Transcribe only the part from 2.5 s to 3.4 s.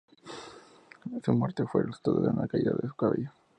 de su caballo.